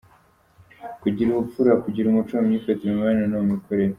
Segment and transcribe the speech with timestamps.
[1.01, 3.89] Kugira ubupfura- Kugira umuco mu myifatire, mu mibanire no mu mikorere.